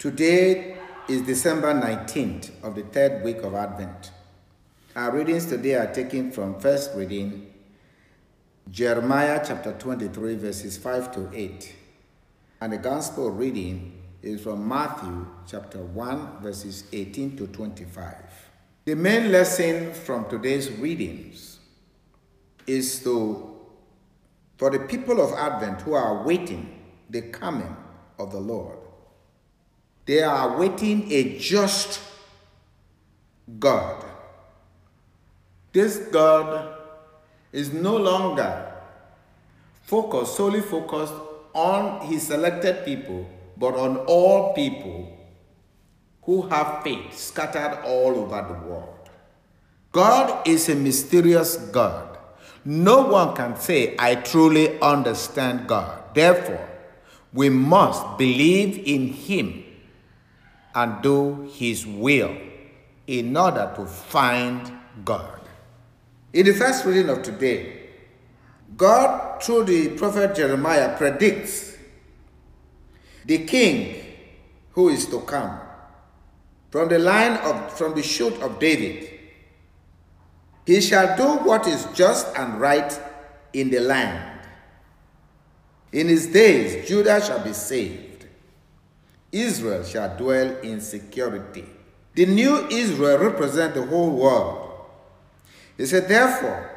[0.00, 0.78] Today
[1.08, 4.12] is December 19th of the third week of Advent.
[4.96, 7.52] Our readings today are taken from first reading
[8.70, 11.74] Jeremiah chapter 23, verses 5 to 8.
[12.62, 18.14] And the gospel reading is from Matthew chapter 1, verses 18 to 25.
[18.86, 21.58] The main lesson from today's readings
[22.66, 23.54] is to,
[24.56, 26.80] for the people of Advent who are waiting
[27.10, 27.76] the coming
[28.18, 28.79] of the Lord.
[30.10, 32.00] They are waiting a just
[33.60, 34.04] God.
[35.72, 36.78] This God
[37.52, 38.72] is no longer
[39.84, 41.14] focused, solely focused
[41.54, 43.24] on his selected people,
[43.56, 45.16] but on all people
[46.22, 49.08] who have faith scattered all over the world.
[49.92, 52.18] God is a mysterious God.
[52.64, 56.02] No one can say, I truly understand God.
[56.14, 56.68] Therefore,
[57.32, 59.69] we must believe in him
[60.74, 62.36] and do his will
[63.06, 64.70] in order to find
[65.04, 65.40] God.
[66.32, 67.88] In the first reading of today,
[68.76, 71.76] God, through the prophet Jeremiah, predicts
[73.24, 74.04] the king
[74.72, 75.58] who is to come
[76.70, 79.18] from the line of from the shoot of David.
[80.66, 82.98] He shall do what is just and right
[83.52, 84.40] in the land.
[85.92, 88.09] In his days, Judah shall be saved
[89.32, 91.64] Israel shall dwell in security.
[92.14, 94.70] The new Israel represents the whole world.
[95.76, 96.70] He said, Therefore,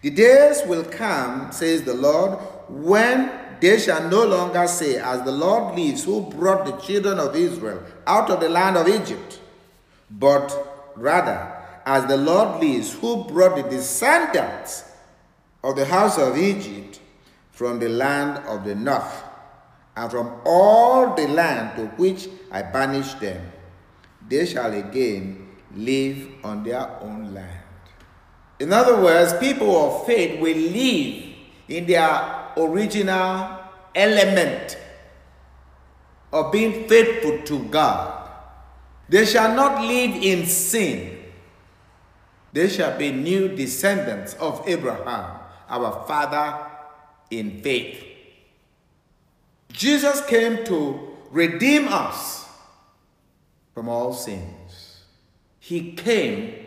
[0.00, 5.32] the days will come, says the Lord, when they shall no longer say, As the
[5.32, 9.40] Lord lives, who brought the children of Israel out of the land of Egypt,
[10.10, 11.52] but rather,
[11.86, 14.90] as the Lord lives, who brought the descendants
[15.62, 17.00] of the house of Egypt
[17.50, 19.22] from the land of the north
[19.96, 23.52] and from all the land to which I banished them,
[24.28, 27.62] they shall again live on their own land.
[28.58, 31.24] In other words, people of faith will live
[31.68, 33.58] in their original
[33.94, 34.78] element
[36.32, 38.28] of being faithful to God.
[39.08, 41.18] They shall not live in sin.
[42.52, 46.66] They shall be new descendants of Abraham, our father
[47.30, 48.13] in faith.
[49.74, 52.46] Jesus came to redeem us
[53.74, 55.02] from all sins.
[55.58, 56.66] He came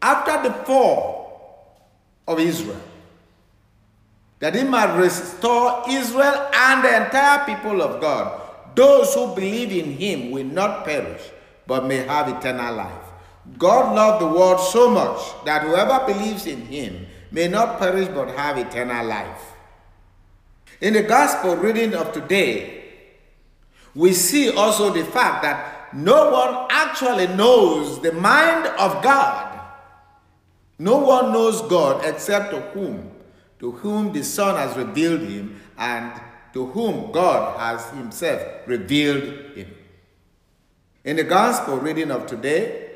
[0.00, 1.90] after the fall
[2.28, 2.80] of Israel
[4.38, 8.40] that he might restore Israel and the entire people of God.
[8.76, 11.22] Those who believe in him will not perish,
[11.66, 13.04] but may have eternal life.
[13.58, 18.30] God loved the world so much that whoever believes in him may not perish but
[18.30, 19.53] have eternal life.
[20.80, 22.84] In the gospel reading of today,
[23.94, 29.60] we see also the fact that no one actually knows the mind of God.
[30.78, 33.10] No one knows God except to whom?
[33.60, 36.20] To whom the Son has revealed him and
[36.52, 39.72] to whom God has himself revealed him.
[41.04, 42.90] In the gospel reading of today,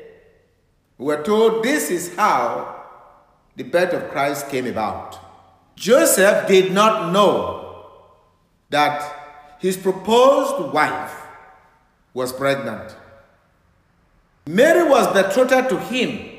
[0.97, 2.83] we're told this is how
[3.55, 5.17] the birth of Christ came about.
[5.75, 7.58] Joseph did not know
[8.69, 11.15] that his proposed wife
[12.13, 12.95] was pregnant.
[14.47, 16.37] Mary was betrothed to him,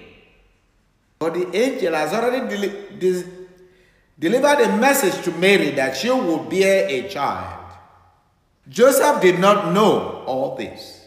[1.18, 2.68] but the angel has already deli
[2.98, 3.24] de
[4.18, 7.72] delivered a message to Mary that she would bear a child.
[8.68, 11.06] Joseph did not know all this.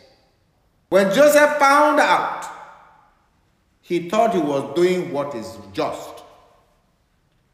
[0.90, 2.45] When Joseph found out,
[3.81, 6.23] he thought he was doing what is just.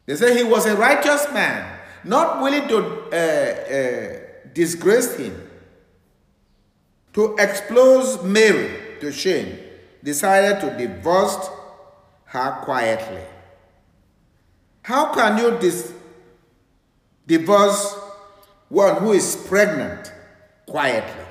[0.06, 4.18] They say he was a righteous man not willing to uh, uh,
[4.52, 5.48] disgrace him,
[7.12, 9.58] to expose Mary to shame,
[10.02, 11.48] decided to divorce
[12.24, 13.22] her quietly.
[14.82, 15.92] How can you dis
[17.26, 17.96] divorce
[18.68, 20.12] one who is pregnant
[20.66, 21.26] quietly?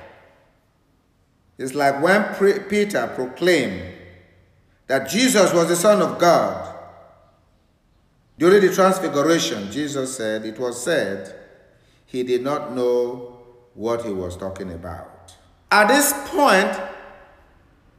[1.58, 2.24] It's like when
[2.68, 3.94] Peter proclaimed
[4.86, 6.79] that Jesus was the Son of God
[8.40, 11.34] during the transfiguration, Jesus said, it was said,
[12.06, 13.36] he did not know
[13.74, 15.36] what he was talking about.
[15.70, 16.74] At this point,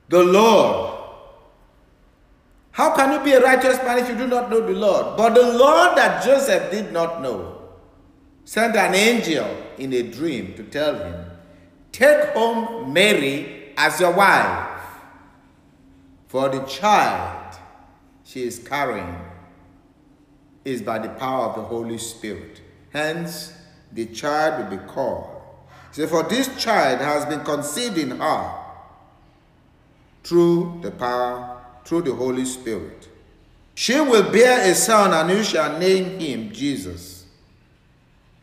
[0.09, 0.97] the Lord,
[2.71, 5.15] how can you be a righteous man if you do not know the Lord?
[5.15, 7.61] But the Lord that Joseph did not know
[8.43, 9.45] sent an angel
[9.77, 11.23] in a dream to tell him,
[11.91, 14.81] Take home Mary as your wife,
[16.27, 17.59] for the child
[18.23, 19.30] she is carrying
[20.63, 22.61] is by the power of the Holy Spirit.
[22.91, 23.53] Hence,
[23.91, 25.41] the child will be called
[25.91, 28.57] So, for this child has been conceived in her
[30.23, 33.09] through the power, through the Holy Spirit.
[33.75, 37.25] She will bear a son, and you shall name him Jesus,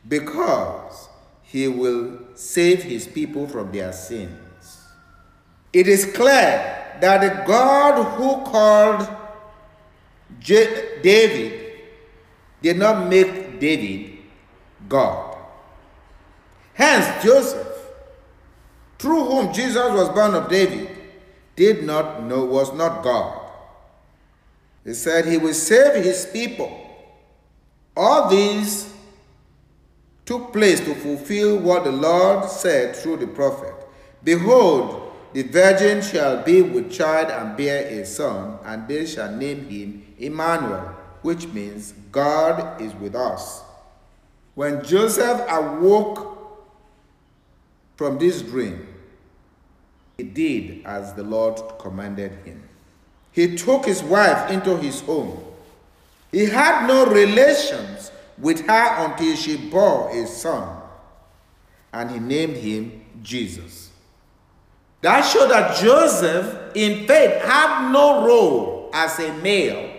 [0.06, 1.08] because
[1.42, 4.88] he will save his people from their sins.
[5.72, 9.08] It is clear that the God who called
[10.42, 11.67] David
[12.62, 14.18] did not make David
[14.88, 15.36] God.
[16.74, 17.66] Hence, Joseph,
[18.98, 20.90] through whom Jesus was born of David,
[21.56, 23.50] did not know, was not God.
[24.84, 26.84] He said he will save his people.
[27.96, 28.92] All these
[30.24, 33.74] took place to fulfill what the Lord said through the prophet
[34.22, 39.68] Behold, the virgin shall be with child and bear a son, and they shall name
[39.68, 43.62] him Emmanuel, which means God is with us.
[44.54, 46.36] When Joseph awoke
[47.96, 48.86] from this dream,
[50.16, 52.68] he did as the Lord commanded him.
[53.32, 55.44] He took his wife into his home.
[56.32, 60.82] He had no relations with her until she bore a son,
[61.92, 63.90] and he named him Jesus.
[65.00, 69.97] That showed that Joseph, in faith, had no role as a male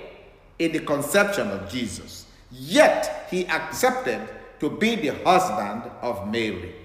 [0.60, 2.26] in the conception of Jesus.
[2.52, 4.28] Yet he accepted
[4.60, 6.76] to be the husband of Mary.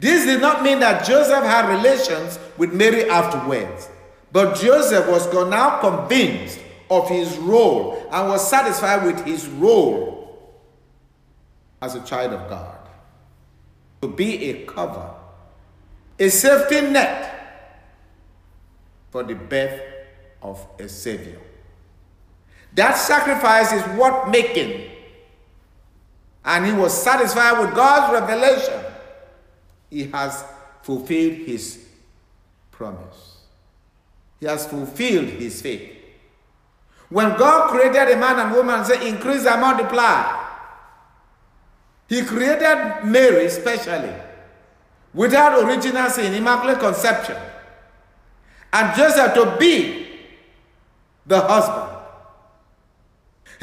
[0.00, 3.88] This did not mean that Joseph had relations with Mary afterwards,
[4.32, 6.58] but Joseph was now convinced
[6.90, 10.52] of his role and was satisfied with his role
[11.80, 12.78] as a child of God.
[14.02, 15.14] To be a cover,
[16.18, 17.30] a safety net
[19.10, 19.80] for the birth
[20.42, 21.40] of a Savior.
[22.74, 24.90] That sacrifice is worth making.
[26.44, 28.80] And he was satisfied with God's revelation.
[29.90, 30.44] He has
[30.82, 31.86] fulfilled his
[32.70, 33.38] promise.
[34.40, 35.92] He has fulfilled his faith.
[37.08, 40.42] When God created a man and woman and said, increase and multiply,
[42.08, 44.12] he created Mary specially,
[45.14, 47.36] without original sin, immaculate conception,
[48.72, 50.06] and Joseph to be
[51.24, 51.83] the husband.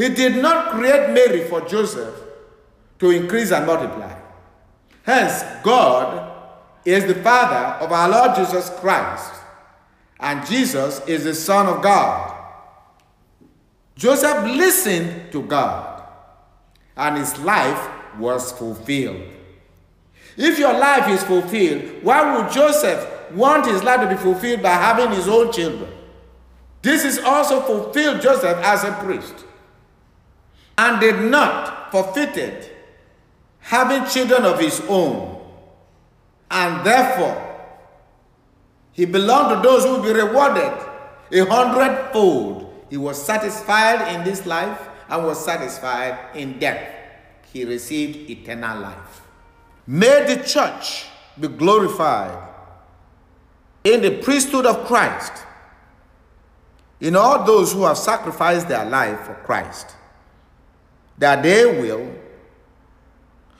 [0.02, 2.16] He did not create Mary for Joseph
[2.98, 4.12] to increase and multiply.
[5.04, 6.32] Hence, God
[6.84, 9.32] is the Father of our Lord Jesus Christ,
[10.20, 12.36] and Jesus is the Son of God.
[13.96, 16.02] Joseph listened to God,
[16.98, 17.88] and his life
[18.18, 19.22] was fulfilled.
[20.36, 24.74] If your life is fulfilled, why would Joseph want his life to be fulfilled by
[24.74, 25.92] having his own children?
[26.82, 29.46] This is also fulfilled Joseph as a priest
[30.78, 32.70] and did not forfeited
[33.60, 35.40] having children of his own.
[36.50, 37.48] And therefore,
[38.92, 40.74] he belonged to those who will be rewarded
[41.32, 42.86] a hundredfold.
[42.90, 46.94] He was satisfied in this life and was satisfied in death.
[47.54, 49.22] He received eternal life.
[49.88, 51.06] May the church
[51.40, 52.50] be glorified
[53.84, 55.32] in the priesthood of Christ,
[57.00, 59.96] in all those who have sacrificed their life for Christ,
[61.18, 62.16] that they will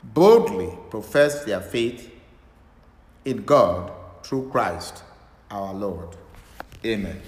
[0.02, 2.10] boldly profess their faith
[3.24, 5.02] in God through Christ
[5.50, 6.16] our Lord.
[6.84, 7.20] Amen.